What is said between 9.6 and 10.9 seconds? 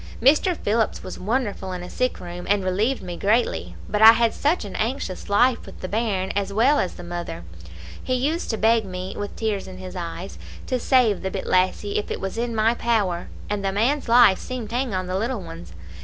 in his eyes, to